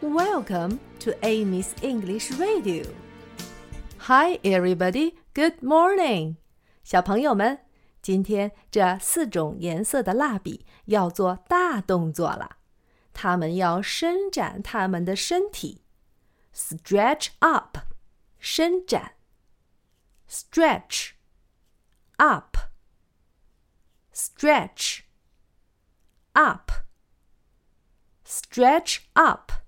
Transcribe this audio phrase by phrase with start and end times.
[0.00, 2.84] Welcome to Amy's English Radio.
[3.98, 5.16] Hi, everybody.
[5.34, 6.36] Good morning.
[6.84, 7.58] 小朋友们，
[8.00, 12.58] 今天这四种颜色的蜡笔要做大动作了，
[13.12, 15.82] 它们要伸展它们的身体，
[16.54, 17.78] stretch up，
[18.38, 19.16] 伸展，
[20.28, 21.14] stretch
[22.18, 25.00] up，stretch
[26.34, 29.59] up，stretch up。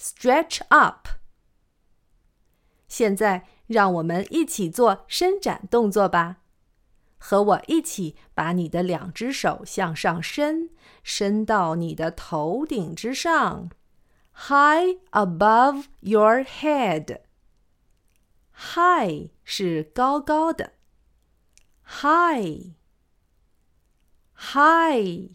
[0.00, 1.08] Stretch up。
[2.88, 6.38] 现在让我们一起做伸展动作吧。
[7.18, 10.70] 和我一起把你的两只手向上伸，
[11.02, 13.68] 伸到你的头顶之上
[14.48, 17.20] ，high above your head。
[18.52, 20.72] High 是高高的
[21.84, 22.72] ，high
[24.34, 25.32] high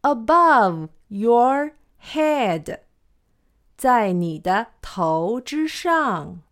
[0.00, 1.72] above your
[2.02, 2.80] head，
[3.76, 6.42] 在你的头之上。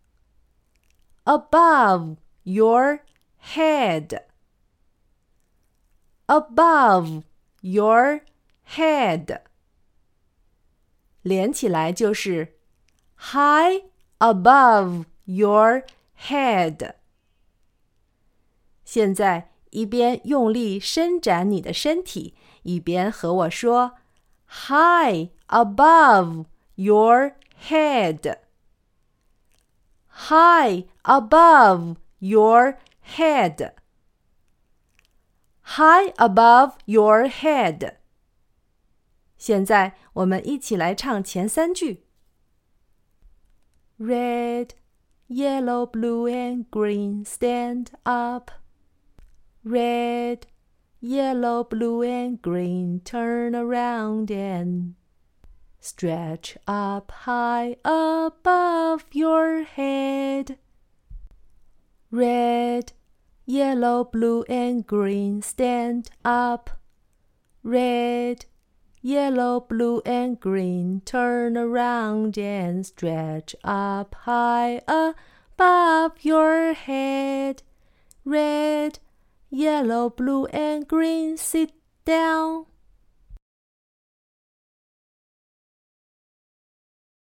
[1.24, 3.00] Above your
[3.54, 4.22] head.
[6.26, 7.22] Above
[7.60, 8.20] your
[8.74, 9.40] head，
[11.22, 12.58] 连起来就是
[13.16, 13.84] high
[14.18, 15.84] above your
[16.18, 16.94] head。
[18.84, 23.94] 现在一边用力伸展你的身体，一边和我说
[24.47, 28.37] high above your head.
[30.07, 33.73] High above your head.
[35.61, 37.95] High above your head.
[39.37, 42.05] 现在我们一起来唱前三句。
[43.99, 44.69] Red,
[45.27, 48.51] yellow, blue, and green, stand up.
[49.63, 50.41] Red,
[51.00, 54.94] yellow, blue, and green, turn around and
[55.80, 60.58] stretch up high above your head.
[62.10, 62.92] Red,
[63.46, 66.70] yellow, blue, and green, stand up.
[67.62, 68.46] Red,
[69.02, 77.62] yellow, blue, and green, turn around and stretch up high above your head.
[78.24, 78.98] Red,
[79.50, 81.72] yellow, blue, and green, sit
[82.04, 82.66] down.